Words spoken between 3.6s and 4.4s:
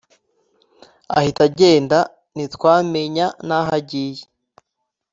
yagiye